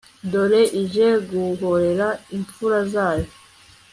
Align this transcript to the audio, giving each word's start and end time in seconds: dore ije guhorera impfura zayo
dore 0.31 0.61
ije 0.81 1.07
guhorera 1.29 2.07
impfura 2.37 2.79
zayo 2.93 3.29